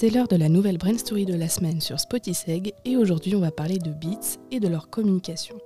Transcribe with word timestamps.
C'est 0.00 0.10
l'heure 0.10 0.28
de 0.28 0.36
la 0.36 0.48
nouvelle 0.48 0.78
Brain 0.78 0.96
Story 0.96 1.24
de 1.24 1.34
la 1.34 1.48
semaine 1.48 1.80
sur 1.80 1.98
Spotiseg 1.98 2.72
et 2.84 2.96
aujourd'hui 2.96 3.34
on 3.34 3.40
va 3.40 3.50
parler 3.50 3.78
de 3.78 3.90
Beats 3.90 4.38
et 4.52 4.60
de 4.60 4.68
leur 4.68 4.90
communication. 4.90 5.56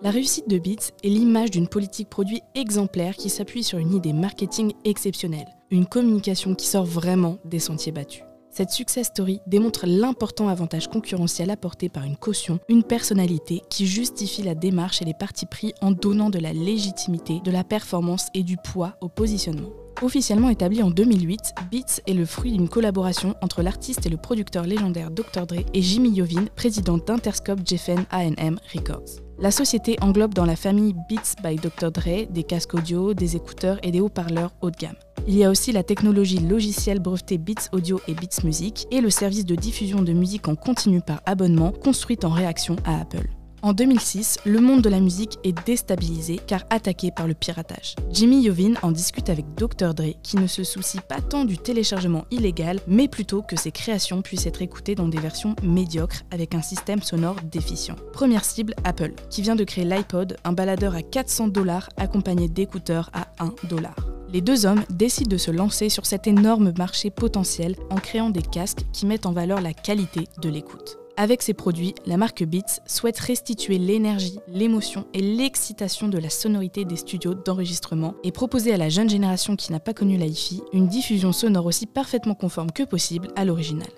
La 0.00 0.12
réussite 0.12 0.48
de 0.48 0.60
Beats 0.60 0.92
est 1.02 1.08
l'image 1.08 1.50
d'une 1.50 1.66
politique 1.66 2.08
produit 2.08 2.40
exemplaire 2.54 3.16
qui 3.16 3.28
s'appuie 3.28 3.64
sur 3.64 3.78
une 3.78 3.92
idée 3.92 4.12
marketing 4.12 4.74
exceptionnelle, 4.84 5.48
une 5.72 5.86
communication 5.86 6.54
qui 6.54 6.68
sort 6.68 6.84
vraiment 6.84 7.38
des 7.44 7.58
sentiers 7.58 7.90
battus. 7.90 8.22
Cette 8.50 8.70
success 8.70 9.08
story 9.08 9.40
démontre 9.48 9.86
l'important 9.88 10.46
avantage 10.46 10.86
concurrentiel 10.86 11.50
apporté 11.50 11.88
par 11.88 12.04
une 12.04 12.16
caution, 12.16 12.60
une 12.68 12.84
personnalité 12.84 13.60
qui 13.70 13.88
justifie 13.88 14.44
la 14.44 14.54
démarche 14.54 15.02
et 15.02 15.04
les 15.04 15.14
partis 15.14 15.46
pris 15.46 15.72
en 15.80 15.90
donnant 15.90 16.30
de 16.30 16.38
la 16.38 16.52
légitimité, 16.52 17.40
de 17.42 17.50
la 17.50 17.64
performance 17.64 18.28
et 18.34 18.44
du 18.44 18.56
poids 18.56 18.96
au 19.00 19.08
positionnement. 19.08 19.79
Officiellement 20.02 20.48
établi 20.48 20.82
en 20.82 20.90
2008, 20.90 21.52
Beats 21.70 22.00
est 22.06 22.14
le 22.14 22.24
fruit 22.24 22.52
d'une 22.52 22.70
collaboration 22.70 23.34
entre 23.42 23.62
l'artiste 23.62 24.06
et 24.06 24.08
le 24.08 24.16
producteur 24.16 24.64
légendaire 24.64 25.10
Dr. 25.10 25.46
Dre 25.46 25.62
et 25.74 25.82
Jimmy 25.82 26.08
Iovine, 26.10 26.48
président 26.56 26.96
d'Interscope 26.96 27.60
Geffen 27.66 28.06
A&M 28.10 28.58
Records. 28.74 29.20
La 29.38 29.50
société 29.50 29.98
englobe 30.00 30.32
dans 30.32 30.46
la 30.46 30.56
famille 30.56 30.94
Beats 31.10 31.34
by 31.42 31.56
Dr. 31.56 31.90
Dre 31.92 32.26
des 32.30 32.44
casques 32.44 32.72
audio, 32.72 33.12
des 33.12 33.36
écouteurs 33.36 33.78
et 33.82 33.90
des 33.90 34.00
haut-parleurs 34.00 34.54
haut 34.62 34.70
de 34.70 34.76
gamme. 34.76 34.96
Il 35.28 35.36
y 35.36 35.44
a 35.44 35.50
aussi 35.50 35.70
la 35.70 35.82
technologie 35.82 36.38
logicielle 36.38 37.00
brevetée 37.00 37.36
Beats 37.36 37.68
Audio 37.72 38.00
et 38.08 38.14
Beats 38.14 38.42
Music 38.42 38.86
et 38.90 39.02
le 39.02 39.10
service 39.10 39.44
de 39.44 39.54
diffusion 39.54 40.00
de 40.00 40.14
musique 40.14 40.48
en 40.48 40.54
continu 40.54 41.02
par 41.02 41.20
abonnement 41.26 41.72
construite 41.72 42.24
en 42.24 42.30
réaction 42.30 42.76
à 42.86 43.02
Apple. 43.02 43.28
En 43.62 43.74
2006, 43.74 44.38
le 44.46 44.58
monde 44.58 44.80
de 44.80 44.88
la 44.88 45.00
musique 45.00 45.38
est 45.44 45.66
déstabilisé 45.66 46.40
car 46.46 46.62
attaqué 46.70 47.10
par 47.10 47.26
le 47.26 47.34
piratage. 47.34 47.94
Jimmy 48.10 48.40
Iovine 48.40 48.78
en 48.82 48.90
discute 48.90 49.28
avec 49.28 49.44
Dr. 49.54 49.92
Dre 49.92 50.14
qui 50.22 50.38
ne 50.38 50.46
se 50.46 50.64
soucie 50.64 51.00
pas 51.06 51.20
tant 51.20 51.44
du 51.44 51.58
téléchargement 51.58 52.24
illégal, 52.30 52.80
mais 52.86 53.06
plutôt 53.06 53.42
que 53.42 53.56
ses 53.56 53.70
créations 53.70 54.22
puissent 54.22 54.46
être 54.46 54.62
écoutées 54.62 54.94
dans 54.94 55.08
des 55.08 55.18
versions 55.18 55.56
médiocres 55.62 56.22
avec 56.30 56.54
un 56.54 56.62
système 56.62 57.02
sonore 57.02 57.36
déficient. 57.50 57.96
Première 58.14 58.46
cible, 58.46 58.74
Apple, 58.84 59.12
qui 59.28 59.42
vient 59.42 59.56
de 59.56 59.64
créer 59.64 59.84
l'iPod, 59.84 60.38
un 60.44 60.52
baladeur 60.52 60.94
à 60.94 61.02
400 61.02 61.48
dollars 61.48 61.90
accompagné 61.98 62.48
d'écouteurs 62.48 63.10
à 63.12 63.26
1 63.44 63.52
dollar. 63.68 63.94
Les 64.32 64.40
deux 64.40 64.64
hommes 64.64 64.84
décident 64.88 65.28
de 65.28 65.36
se 65.36 65.50
lancer 65.50 65.90
sur 65.90 66.06
cet 66.06 66.26
énorme 66.26 66.72
marché 66.78 67.10
potentiel 67.10 67.76
en 67.90 67.96
créant 67.96 68.30
des 68.30 68.42
casques 68.42 68.86
qui 68.92 69.04
mettent 69.04 69.26
en 69.26 69.32
valeur 69.32 69.60
la 69.60 69.74
qualité 69.74 70.28
de 70.40 70.48
l'écoute. 70.48 70.96
Avec 71.22 71.42
ces 71.42 71.52
produits, 71.52 71.94
la 72.06 72.16
marque 72.16 72.44
Beats 72.44 72.80
souhaite 72.86 73.18
restituer 73.18 73.76
l'énergie, 73.76 74.40
l'émotion 74.48 75.04
et 75.12 75.20
l'excitation 75.20 76.08
de 76.08 76.16
la 76.16 76.30
sonorité 76.30 76.86
des 76.86 76.96
studios 76.96 77.34
d'enregistrement 77.34 78.14
et 78.24 78.32
proposer 78.32 78.72
à 78.72 78.78
la 78.78 78.88
jeune 78.88 79.10
génération 79.10 79.54
qui 79.54 79.70
n'a 79.70 79.80
pas 79.80 79.92
connu 79.92 80.16
la 80.16 80.24
hi-fi 80.24 80.62
une 80.72 80.88
diffusion 80.88 81.32
sonore 81.32 81.66
aussi 81.66 81.84
parfaitement 81.84 82.34
conforme 82.34 82.72
que 82.72 82.84
possible 82.84 83.28
à 83.36 83.44
l'original. 83.44 83.90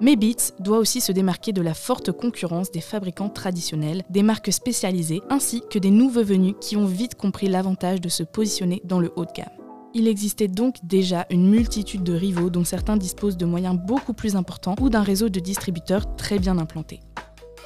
Mais 0.00 0.16
Beats 0.16 0.54
doit 0.58 0.78
aussi 0.78 1.02
se 1.02 1.12
démarquer 1.12 1.52
de 1.52 1.60
la 1.60 1.74
forte 1.74 2.12
concurrence 2.12 2.70
des 2.70 2.80
fabricants 2.80 3.28
traditionnels, 3.28 4.02
des 4.08 4.22
marques 4.22 4.50
spécialisées 4.50 5.20
ainsi 5.28 5.62
que 5.70 5.78
des 5.78 5.90
nouveaux 5.90 6.24
venus 6.24 6.54
qui 6.62 6.78
ont 6.78 6.86
vite 6.86 7.14
compris 7.14 7.48
l'avantage 7.48 8.00
de 8.00 8.08
se 8.08 8.22
positionner 8.22 8.80
dans 8.84 9.00
le 9.00 9.12
haut 9.16 9.26
de 9.26 9.32
gamme. 9.36 9.59
Il 9.92 10.06
existait 10.06 10.46
donc 10.46 10.76
déjà 10.84 11.26
une 11.30 11.50
multitude 11.50 12.04
de 12.04 12.12
rivaux 12.12 12.48
dont 12.48 12.64
certains 12.64 12.96
disposent 12.96 13.36
de 13.36 13.44
moyens 13.44 13.76
beaucoup 13.76 14.12
plus 14.12 14.36
importants 14.36 14.76
ou 14.80 14.88
d'un 14.88 15.02
réseau 15.02 15.28
de 15.28 15.40
distributeurs 15.40 16.14
très 16.14 16.38
bien 16.38 16.58
implanté. 16.58 17.00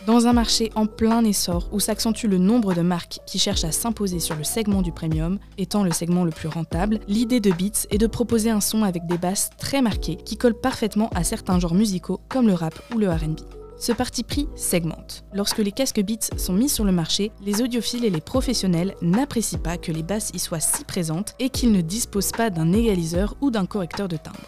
Dans 0.07 0.27
un 0.27 0.33
marché 0.33 0.71
en 0.75 0.87
plein 0.87 1.25
essor 1.25 1.69
où 1.73 1.81
s'accentue 1.81 2.27
le 2.27 2.39
nombre 2.39 2.75
de 2.75 2.83
marques 2.83 3.21
qui 3.27 3.39
cherchent 3.39 3.65
à 3.65 3.73
s'imposer 3.73 4.21
sur 4.21 4.37
le 4.37 4.45
segment 4.45 4.83
du 4.83 4.93
premium, 4.93 5.39
étant 5.59 5.83
le 5.83 5.93
segment 5.93 6.25
le 6.25 6.31
plus 6.31 6.49
rentable, 6.49 7.01
l'idée 7.09 7.41
de 7.41 7.51
Beats 7.51 7.87
est 7.91 7.99
de 7.99 8.07
proposer 8.07 8.51
un 8.51 8.61
son 8.61 8.85
avec 8.85 9.07
des 9.07 9.19
basses 9.19 9.51
très 9.59 9.83
marquées 9.83 10.17
qui 10.17 10.37
collent 10.37 10.61
parfaitement 10.61 11.11
à 11.15 11.25
certains 11.25 11.59
genres 11.59 11.75
musicaux 11.75 12.21
comme 12.29 12.47
le 12.47 12.55
rap 12.55 12.75
ou 12.95 12.99
le 12.99 13.11
RB. 13.11 13.64
Ce 13.77 13.93
parti 13.93 14.23
pris 14.23 14.49
segmente. 14.55 15.25
Lorsque 15.33 15.59
les 15.59 15.73
casques 15.73 16.03
Beats 16.03 16.37
sont 16.37 16.53
mis 16.53 16.69
sur 16.69 16.85
le 16.85 16.93
marché, 16.93 17.33
les 17.45 17.61
audiophiles 17.61 18.05
et 18.05 18.11
les 18.11 18.21
professionnels 18.21 18.95
n'apprécient 19.03 19.59
pas 19.59 19.77
que 19.77 19.93
les 19.93 20.03
basses 20.03 20.31
y 20.35 20.39
soient 20.39 20.61
si 20.61 20.85
présentes 20.85 21.35
et 21.39 21.51
qu'ils 21.51 21.73
ne 21.73 21.81
disposent 21.81 22.33
pas 22.33 22.51
d'un 22.51 22.73
égaliseur 22.73 23.37
ou 23.41 23.51
d'un 23.51 23.67
correcteur 23.67 24.09
de 24.09 24.17
timbre. 24.17 24.39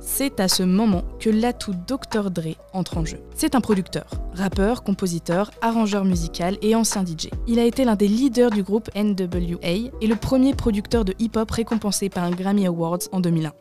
C'est 0.00 0.40
à 0.40 0.48
ce 0.48 0.64
moment 0.64 1.04
que 1.20 1.30
l'atout 1.30 1.74
Dr. 1.86 2.30
Dre 2.30 2.56
entre 2.72 2.98
en 2.98 3.04
jeu. 3.04 3.20
C'est 3.36 3.54
un 3.54 3.60
producteur, 3.60 4.10
rappeur, 4.34 4.82
compositeur, 4.82 5.52
arrangeur 5.60 6.04
musical 6.04 6.58
et 6.60 6.74
ancien 6.74 7.04
DJ. 7.04 7.28
Il 7.46 7.60
a 7.60 7.64
été 7.64 7.84
l'un 7.84 7.94
des 7.94 8.08
leaders 8.08 8.50
du 8.50 8.64
groupe 8.64 8.90
NWA 8.96 9.90
et 10.00 10.06
le 10.06 10.16
premier 10.16 10.54
producteur 10.54 11.04
de 11.04 11.14
hip-hop 11.20 11.50
récompensé 11.50 12.08
par 12.08 12.24
un 12.24 12.30
Grammy 12.30 12.66
Awards 12.66 12.98
en 13.12 13.20
2001. 13.20 13.52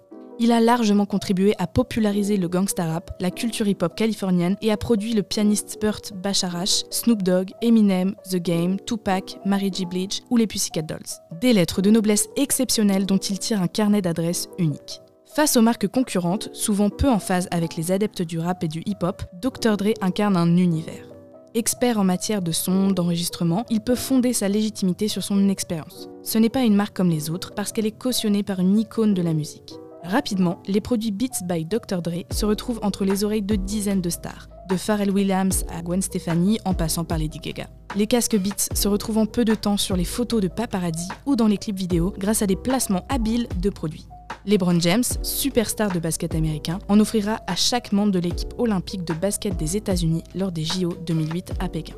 Il 0.43 0.51
a 0.51 0.59
largement 0.59 1.05
contribué 1.05 1.53
à 1.59 1.67
populariser 1.67 2.35
le 2.35 2.47
gangsta 2.47 2.87
rap, 2.87 3.11
la 3.19 3.29
culture 3.29 3.67
hip-hop 3.67 3.93
californienne 3.95 4.57
et 4.63 4.71
a 4.71 4.77
produit 4.77 5.13
le 5.13 5.21
pianiste 5.21 5.77
Burt 5.79 6.13
Bacharach, 6.15 6.85
Snoop 6.89 7.21
Dogg, 7.21 7.51
Eminem, 7.61 8.15
The 8.27 8.37
Game, 8.37 8.79
Tupac, 8.79 9.37
Mary 9.45 9.69
J. 9.71 9.85
Blige 9.85 10.23
ou 10.31 10.37
les 10.37 10.47
Pussycat 10.47 10.81
Dolls. 10.81 11.21
Des 11.41 11.53
lettres 11.53 11.83
de 11.83 11.91
noblesse 11.91 12.27
exceptionnelles 12.37 13.05
dont 13.05 13.19
il 13.19 13.37
tire 13.37 13.61
un 13.61 13.67
carnet 13.67 14.01
d'adresses 14.01 14.49
unique. 14.57 15.01
Face 15.35 15.57
aux 15.57 15.61
marques 15.61 15.87
concurrentes, 15.87 16.49
souvent 16.53 16.89
peu 16.89 17.07
en 17.07 17.19
phase 17.19 17.47
avec 17.51 17.75
les 17.75 17.91
adeptes 17.91 18.23
du 18.23 18.39
rap 18.39 18.63
et 18.63 18.67
du 18.67 18.81
hip-hop, 18.87 19.21
Dr. 19.43 19.77
Dre 19.77 19.93
incarne 20.01 20.37
un 20.37 20.57
univers. 20.57 21.05
Expert 21.53 21.99
en 21.99 22.03
matière 22.03 22.41
de 22.41 22.51
son, 22.51 22.87
d'enregistrement, 22.87 23.63
il 23.69 23.81
peut 23.81 23.93
fonder 23.93 24.33
sa 24.33 24.49
légitimité 24.49 25.07
sur 25.07 25.21
son 25.21 25.49
expérience. 25.49 26.09
Ce 26.23 26.39
n'est 26.39 26.49
pas 26.49 26.63
une 26.63 26.75
marque 26.75 26.95
comme 26.95 27.11
les 27.11 27.29
autres 27.29 27.53
parce 27.53 27.71
qu'elle 27.71 27.85
est 27.85 27.91
cautionnée 27.91 28.41
par 28.41 28.59
une 28.59 28.79
icône 28.79 29.13
de 29.13 29.21
la 29.21 29.33
musique. 29.33 29.75
Rapidement, 30.03 30.59
les 30.67 30.81
produits 30.81 31.11
Beats 31.11 31.43
by 31.43 31.65
Dr. 31.65 32.01
Dre 32.01 32.25
se 32.31 32.45
retrouvent 32.45 32.79
entre 32.81 33.05
les 33.05 33.23
oreilles 33.23 33.43
de 33.43 33.55
dizaines 33.55 34.01
de 34.01 34.09
stars, 34.09 34.49
de 34.67 34.75
Pharrell 34.75 35.11
Williams 35.11 35.63
à 35.69 35.81
Gwen 35.81 36.01
Stefani 36.01 36.59
en 36.65 36.73
passant 36.73 37.03
par 37.03 37.19
Lady 37.19 37.39
Gaga. 37.39 37.67
Les 37.95 38.07
casques 38.07 38.37
Beats 38.37 38.73
se 38.73 38.87
retrouvent 38.87 39.19
en 39.19 39.25
peu 39.25 39.45
de 39.45 39.53
temps 39.53 39.77
sur 39.77 39.95
les 39.95 40.05
photos 40.05 40.41
de 40.41 40.47
paparazzi 40.47 41.07
ou 41.25 41.35
dans 41.35 41.47
les 41.47 41.57
clips 41.57 41.77
vidéo 41.77 42.13
grâce 42.17 42.41
à 42.41 42.47
des 42.47 42.55
placements 42.55 43.05
habiles 43.09 43.47
de 43.61 43.69
produits. 43.69 44.07
LeBron 44.45 44.79
James, 44.79 45.03
superstar 45.21 45.91
de 45.91 45.99
basket 45.99 46.33
américain, 46.33 46.79
en 46.89 46.99
offrira 46.99 47.41
à 47.45 47.55
chaque 47.55 47.91
membre 47.91 48.11
de 48.11 48.19
l'équipe 48.19 48.53
olympique 48.57 49.05
de 49.05 49.13
basket 49.13 49.55
des 49.55 49.77
États-Unis 49.77 50.23
lors 50.33 50.51
des 50.51 50.63
JO 50.63 50.93
2008 51.05 51.53
à 51.59 51.69
Pékin. 51.69 51.95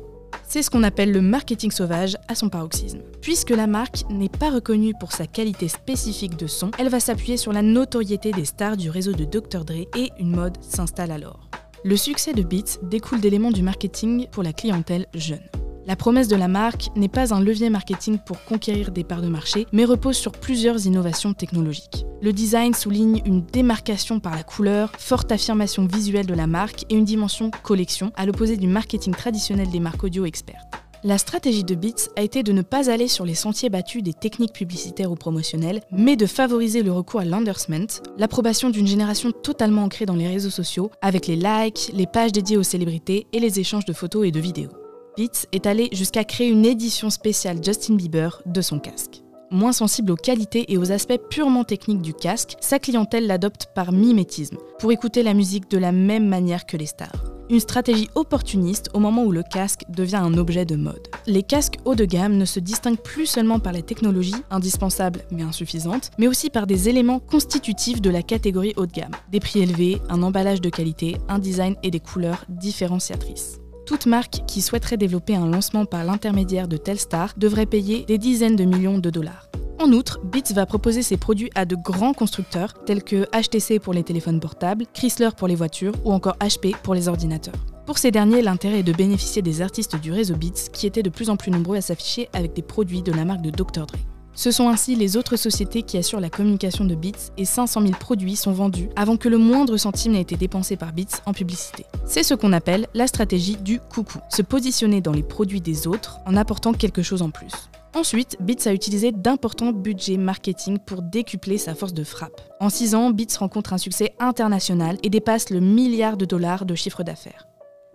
C'est 0.54 0.62
ce 0.62 0.70
qu'on 0.70 0.84
appelle 0.84 1.10
le 1.10 1.20
marketing 1.20 1.72
sauvage 1.72 2.16
à 2.28 2.36
son 2.36 2.48
paroxysme. 2.48 3.00
Puisque 3.20 3.50
la 3.50 3.66
marque 3.66 4.08
n'est 4.08 4.28
pas 4.28 4.52
reconnue 4.52 4.94
pour 5.00 5.10
sa 5.10 5.26
qualité 5.26 5.66
spécifique 5.66 6.36
de 6.36 6.46
son, 6.46 6.70
elle 6.78 6.90
va 6.90 7.00
s'appuyer 7.00 7.36
sur 7.36 7.52
la 7.52 7.60
notoriété 7.60 8.30
des 8.30 8.44
stars 8.44 8.76
du 8.76 8.88
réseau 8.88 9.14
de 9.14 9.24
Dr. 9.24 9.64
Dre 9.64 9.88
et 9.96 10.12
une 10.20 10.30
mode 10.30 10.56
s'installe 10.62 11.10
alors. 11.10 11.50
Le 11.84 11.96
succès 11.96 12.34
de 12.34 12.44
Beats 12.44 12.78
découle 12.84 13.20
d'éléments 13.20 13.50
du 13.50 13.64
marketing 13.64 14.28
pour 14.30 14.44
la 14.44 14.52
clientèle 14.52 15.08
jeune. 15.12 15.42
La 15.86 15.96
promesse 15.96 16.28
de 16.28 16.36
la 16.36 16.48
marque 16.48 16.88
n'est 16.96 17.08
pas 17.08 17.34
un 17.34 17.40
levier 17.40 17.68
marketing 17.68 18.18
pour 18.18 18.42
conquérir 18.44 18.90
des 18.90 19.04
parts 19.04 19.20
de 19.20 19.28
marché, 19.28 19.66
mais 19.70 19.84
repose 19.84 20.16
sur 20.16 20.32
plusieurs 20.32 20.86
innovations 20.86 21.34
technologiques. 21.34 22.06
Le 22.22 22.32
design 22.32 22.72
souligne 22.72 23.20
une 23.26 23.44
démarcation 23.44 24.18
par 24.18 24.34
la 24.34 24.44
couleur, 24.44 24.92
forte 24.98 25.30
affirmation 25.30 25.86
visuelle 25.86 26.26
de 26.26 26.32
la 26.32 26.46
marque 26.46 26.84
et 26.88 26.94
une 26.94 27.04
dimension 27.04 27.50
collection, 27.62 28.12
à 28.16 28.24
l'opposé 28.24 28.56
du 28.56 28.66
marketing 28.66 29.14
traditionnel 29.14 29.68
des 29.68 29.80
marques 29.80 30.04
audio 30.04 30.24
expertes. 30.24 30.64
La 31.06 31.18
stratégie 31.18 31.64
de 31.64 31.74
Beats 31.74 32.08
a 32.16 32.22
été 32.22 32.42
de 32.42 32.52
ne 32.52 32.62
pas 32.62 32.90
aller 32.90 33.08
sur 33.08 33.26
les 33.26 33.34
sentiers 33.34 33.68
battus 33.68 34.02
des 34.02 34.14
techniques 34.14 34.54
publicitaires 34.54 35.12
ou 35.12 35.16
promotionnelles, 35.16 35.82
mais 35.92 36.16
de 36.16 36.24
favoriser 36.24 36.82
le 36.82 36.92
recours 36.92 37.20
à 37.20 37.26
l'endorsement, 37.26 38.00
l'approbation 38.16 38.70
d'une 38.70 38.86
génération 38.86 39.32
totalement 39.32 39.82
ancrée 39.82 40.06
dans 40.06 40.16
les 40.16 40.28
réseaux 40.28 40.48
sociaux, 40.48 40.90
avec 41.02 41.26
les 41.26 41.36
likes, 41.36 41.90
les 41.92 42.06
pages 42.06 42.32
dédiées 42.32 42.56
aux 42.56 42.62
célébrités 42.62 43.26
et 43.34 43.38
les 43.38 43.60
échanges 43.60 43.84
de 43.84 43.92
photos 43.92 44.26
et 44.26 44.30
de 44.30 44.40
vidéos. 44.40 44.70
Beats 45.16 45.46
est 45.52 45.66
allé 45.66 45.88
jusqu'à 45.92 46.24
créer 46.24 46.48
une 46.48 46.66
édition 46.66 47.08
spéciale 47.08 47.62
Justin 47.62 47.94
Bieber 47.94 48.42
de 48.46 48.60
son 48.60 48.80
casque. 48.80 49.22
Moins 49.50 49.72
sensible 49.72 50.10
aux 50.10 50.16
qualités 50.16 50.72
et 50.72 50.78
aux 50.78 50.90
aspects 50.90 51.20
purement 51.30 51.62
techniques 51.62 52.02
du 52.02 52.14
casque, 52.14 52.56
sa 52.60 52.80
clientèle 52.80 53.28
l'adopte 53.28 53.68
par 53.76 53.92
mimétisme, 53.92 54.56
pour 54.80 54.90
écouter 54.90 55.22
la 55.22 55.34
musique 55.34 55.70
de 55.70 55.78
la 55.78 55.92
même 55.92 56.26
manière 56.26 56.66
que 56.66 56.76
les 56.76 56.86
stars. 56.86 57.24
Une 57.48 57.60
stratégie 57.60 58.08
opportuniste 58.16 58.88
au 58.94 58.98
moment 58.98 59.22
où 59.22 59.30
le 59.30 59.44
casque 59.44 59.82
devient 59.88 60.16
un 60.16 60.36
objet 60.36 60.64
de 60.64 60.74
mode. 60.74 61.06
Les 61.26 61.42
casques 61.44 61.78
haut 61.84 61.94
de 61.94 62.06
gamme 62.06 62.36
ne 62.36 62.46
se 62.46 62.58
distinguent 62.58 62.98
plus 62.98 63.26
seulement 63.26 63.60
par 63.60 63.72
la 63.72 63.82
technologie, 63.82 64.34
indispensable 64.50 65.20
mais 65.30 65.42
insuffisante, 65.42 66.10
mais 66.18 66.26
aussi 66.26 66.50
par 66.50 66.66
des 66.66 66.88
éléments 66.88 67.20
constitutifs 67.20 68.00
de 68.00 68.10
la 68.10 68.22
catégorie 68.22 68.72
haut 68.76 68.86
de 68.86 68.92
gamme. 68.92 69.14
Des 69.30 69.40
prix 69.40 69.60
élevés, 69.60 70.00
un 70.08 70.22
emballage 70.22 70.62
de 70.62 70.70
qualité, 70.70 71.18
un 71.28 71.38
design 71.38 71.76
et 71.84 71.92
des 71.92 72.00
couleurs 72.00 72.46
différenciatrices. 72.48 73.60
Toute 73.86 74.06
marque 74.06 74.46
qui 74.46 74.62
souhaiterait 74.62 74.96
développer 74.96 75.36
un 75.36 75.46
lancement 75.46 75.84
par 75.84 76.04
l'intermédiaire 76.04 76.68
de 76.68 76.78
Telstar 76.78 77.34
devrait 77.36 77.66
payer 77.66 78.04
des 78.06 78.16
dizaines 78.16 78.56
de 78.56 78.64
millions 78.64 78.98
de 78.98 79.10
dollars. 79.10 79.48
En 79.78 79.92
outre, 79.92 80.20
Beats 80.24 80.54
va 80.54 80.64
proposer 80.64 81.02
ses 81.02 81.18
produits 81.18 81.50
à 81.54 81.66
de 81.66 81.76
grands 81.76 82.14
constructeurs 82.14 82.72
tels 82.86 83.02
que 83.02 83.26
HTC 83.38 83.80
pour 83.80 83.92
les 83.92 84.02
téléphones 84.02 84.40
portables, 84.40 84.86
Chrysler 84.94 85.30
pour 85.36 85.48
les 85.48 85.54
voitures 85.54 85.92
ou 86.04 86.12
encore 86.12 86.36
HP 86.38 86.74
pour 86.82 86.94
les 86.94 87.08
ordinateurs. 87.08 87.54
Pour 87.84 87.98
ces 87.98 88.10
derniers, 88.10 88.40
l'intérêt 88.40 88.78
est 88.78 88.84
de 88.84 88.92
bénéficier 88.92 89.42
des 89.42 89.60
artistes 89.60 90.00
du 90.00 90.12
réseau 90.12 90.36
Beats 90.36 90.70
qui 90.72 90.86
étaient 90.86 91.02
de 91.02 91.10
plus 91.10 91.28
en 91.28 91.36
plus 91.36 91.50
nombreux 91.50 91.76
à 91.76 91.82
s'afficher 91.82 92.30
avec 92.32 92.54
des 92.54 92.62
produits 92.62 93.02
de 93.02 93.12
la 93.12 93.26
marque 93.26 93.42
de 93.42 93.50
Dr. 93.50 93.86
Dre. 93.86 94.13
Ce 94.36 94.50
sont 94.50 94.68
ainsi 94.68 94.96
les 94.96 95.16
autres 95.16 95.36
sociétés 95.36 95.82
qui 95.82 95.96
assurent 95.96 96.20
la 96.20 96.30
communication 96.30 96.84
de 96.84 96.94
Beats 96.94 97.30
et 97.38 97.44
500 97.44 97.82
000 97.82 97.92
produits 97.92 98.34
sont 98.34 98.52
vendus 98.52 98.88
avant 98.96 99.16
que 99.16 99.28
le 99.28 99.38
moindre 99.38 99.76
centime 99.76 100.12
n'ait 100.12 100.20
été 100.20 100.36
dépensé 100.36 100.76
par 100.76 100.92
Beats 100.92 101.22
en 101.24 101.32
publicité. 101.32 101.86
C'est 102.04 102.24
ce 102.24 102.34
qu'on 102.34 102.52
appelle 102.52 102.88
la 102.94 103.06
stratégie 103.06 103.56
du 103.56 103.78
coucou, 103.78 104.18
se 104.30 104.42
positionner 104.42 105.00
dans 105.00 105.12
les 105.12 105.22
produits 105.22 105.60
des 105.60 105.86
autres 105.86 106.18
en 106.26 106.36
apportant 106.36 106.72
quelque 106.72 107.02
chose 107.02 107.22
en 107.22 107.30
plus. 107.30 107.52
Ensuite, 107.94 108.36
Beats 108.40 108.68
a 108.68 108.72
utilisé 108.72 109.12
d'importants 109.12 109.72
budgets 109.72 110.16
marketing 110.16 110.78
pour 110.84 111.02
décupler 111.02 111.58
sa 111.58 111.76
force 111.76 111.94
de 111.94 112.02
frappe. 112.02 112.40
En 112.58 112.70
6 112.70 112.96
ans, 112.96 113.10
Beats 113.10 113.38
rencontre 113.38 113.72
un 113.72 113.78
succès 113.78 114.14
international 114.18 114.98
et 115.04 115.10
dépasse 115.10 115.50
le 115.50 115.60
milliard 115.60 116.16
de 116.16 116.24
dollars 116.24 116.64
de 116.64 116.74
chiffre 116.74 117.04
d'affaires. 117.04 117.46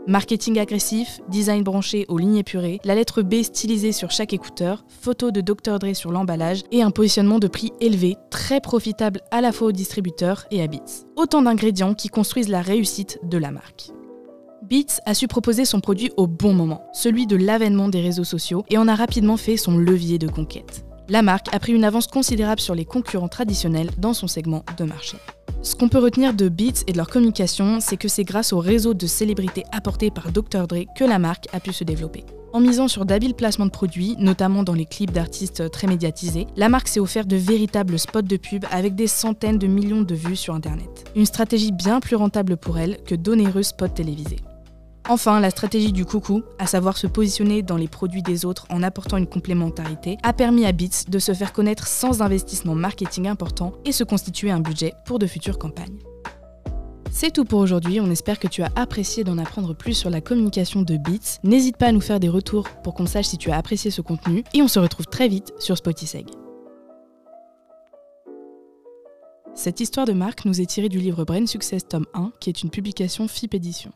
Marketing 0.09 0.57
agressif, 0.57 1.19
design 1.29 1.61
branché 1.61 2.07
aux 2.07 2.17
lignes 2.17 2.37
épurées, 2.37 2.79
la 2.83 2.95
lettre 2.95 3.21
B 3.21 3.43
stylisée 3.43 3.91
sur 3.91 4.09
chaque 4.09 4.33
écouteur, 4.33 4.83
photo 4.87 5.29
de 5.29 5.39
Dr 5.39 5.77
Dre 5.77 5.93
sur 5.93 6.11
l'emballage 6.11 6.63
et 6.71 6.81
un 6.81 6.89
positionnement 6.89 7.37
de 7.37 7.47
prix 7.47 7.71
élevé, 7.79 8.17
très 8.31 8.59
profitable 8.59 9.21
à 9.29 9.39
la 9.39 9.51
fois 9.51 9.67
aux 9.67 9.71
distributeurs 9.71 10.47
et 10.49 10.63
à 10.63 10.67
Beats. 10.67 11.05
Autant 11.15 11.43
d'ingrédients 11.43 11.93
qui 11.93 12.07
construisent 12.07 12.49
la 12.49 12.63
réussite 12.63 13.19
de 13.21 13.37
la 13.37 13.51
marque. 13.51 13.91
Beats 14.63 14.99
a 15.05 15.13
su 15.13 15.27
proposer 15.27 15.63
son 15.63 15.79
produit 15.79 16.11
au 16.17 16.25
bon 16.25 16.53
moment, 16.53 16.81
celui 16.91 17.27
de 17.27 17.35
l'avènement 17.35 17.87
des 17.87 18.01
réseaux 18.01 18.23
sociaux, 18.23 18.65
et 18.71 18.79
en 18.79 18.87
a 18.87 18.95
rapidement 18.95 19.37
fait 19.37 19.57
son 19.57 19.77
levier 19.77 20.17
de 20.17 20.27
conquête. 20.27 20.85
La 21.07 21.21
marque 21.21 21.53
a 21.53 21.59
pris 21.59 21.73
une 21.73 21.83
avance 21.83 22.07
considérable 22.07 22.61
sur 22.61 22.73
les 22.73 22.85
concurrents 22.85 23.27
traditionnels 23.27 23.91
dans 23.99 24.15
son 24.15 24.27
segment 24.27 24.63
de 24.75 24.85
marché. 24.85 25.17
Ce 25.61 25.75
qu'on 25.75 25.89
peut 25.89 25.99
retenir 25.99 26.33
de 26.33 26.47
Beats 26.47 26.83
et 26.87 26.93
de 26.93 26.97
leur 26.97 27.09
communication, 27.09 27.79
c'est 27.81 27.97
que 27.97 28.07
c'est 28.07 28.23
grâce 28.23 28.53
au 28.53 28.59
réseau 28.59 28.93
de 28.93 29.07
célébrités 29.07 29.65
apporté 29.73 30.09
par 30.09 30.31
Dr. 30.31 30.67
Dre 30.67 30.85
que 30.95 31.03
la 31.03 31.19
marque 31.19 31.47
a 31.51 31.59
pu 31.59 31.73
se 31.73 31.83
développer. 31.83 32.23
En 32.53 32.61
misant 32.61 32.87
sur 32.87 33.05
d'habiles 33.05 33.35
placements 33.35 33.65
de 33.65 33.71
produits, 33.71 34.15
notamment 34.17 34.63
dans 34.63 34.73
les 34.73 34.85
clips 34.85 35.11
d'artistes 35.11 35.69
très 35.69 35.85
médiatisés, 35.85 36.47
la 36.55 36.69
marque 36.69 36.87
s'est 36.87 37.01
offert 37.01 37.25
de 37.25 37.35
véritables 37.35 37.99
spots 37.99 38.21
de 38.21 38.37
pub 38.37 38.65
avec 38.71 38.95
des 38.95 39.07
centaines 39.07 39.59
de 39.59 39.67
millions 39.67 40.01
de 40.01 40.15
vues 40.15 40.37
sur 40.37 40.55
Internet. 40.55 41.11
Une 41.15 41.25
stratégie 41.25 41.73
bien 41.73 41.99
plus 41.99 42.15
rentable 42.15 42.55
pour 42.55 42.79
elle 42.79 42.97
que 43.03 43.15
d'onéreux 43.15 43.63
spots 43.63 43.89
télévisés. 43.89 44.39
Enfin, 45.09 45.39
la 45.39 45.49
stratégie 45.49 45.91
du 45.91 46.05
coucou, 46.05 46.43
à 46.59 46.67
savoir 46.67 46.95
se 46.95 47.07
positionner 47.07 47.63
dans 47.63 47.77
les 47.77 47.87
produits 47.87 48.21
des 48.21 48.45
autres 48.45 48.67
en 48.69 48.83
apportant 48.83 49.17
une 49.17 49.25
complémentarité, 49.25 50.17
a 50.21 50.33
permis 50.33 50.67
à 50.67 50.71
Beats 50.71 51.05
de 51.07 51.17
se 51.17 51.33
faire 51.33 51.51
connaître 51.51 51.87
sans 51.87 52.21
investissement 52.21 52.75
marketing 52.75 53.27
important 53.27 53.73
et 53.85 53.91
se 53.91 54.03
constituer 54.03 54.51
un 54.51 54.59
budget 54.59 54.93
pour 55.07 55.17
de 55.17 55.25
futures 55.25 55.57
campagnes. 55.57 55.97
C'est 57.09 57.31
tout 57.31 57.43
pour 57.43 57.57
aujourd'hui, 57.57 57.99
on 57.99 58.11
espère 58.11 58.37
que 58.37 58.47
tu 58.47 58.61
as 58.61 58.69
apprécié 58.75 59.23
d'en 59.23 59.39
apprendre 59.39 59.75
plus 59.75 59.95
sur 59.95 60.11
la 60.11 60.21
communication 60.21 60.83
de 60.83 60.95
Beats. 60.95 61.39
N'hésite 61.43 61.77
pas 61.77 61.87
à 61.87 61.91
nous 61.91 62.01
faire 62.01 62.19
des 62.19 62.29
retours 62.29 62.69
pour 62.83 62.93
qu'on 62.93 63.07
sache 63.07 63.25
si 63.25 63.39
tu 63.39 63.49
as 63.49 63.57
apprécié 63.57 63.89
ce 63.89 64.01
contenu 64.01 64.43
et 64.53 64.61
on 64.61 64.67
se 64.67 64.77
retrouve 64.77 65.07
très 65.07 65.27
vite 65.27 65.53
sur 65.57 65.75
Spotiseg. 65.75 66.27
Cette 69.55 69.79
histoire 69.79 70.05
de 70.05 70.13
marque 70.13 70.45
nous 70.45 70.61
est 70.61 70.67
tirée 70.67 70.87
du 70.87 70.99
livre 70.99 71.25
Brain 71.25 71.47
Success 71.47 71.87
tome 71.87 72.05
1 72.13 72.31
qui 72.39 72.51
est 72.51 72.61
une 72.61 72.69
publication 72.69 73.27
FIP 73.27 73.55
Édition. 73.55 73.91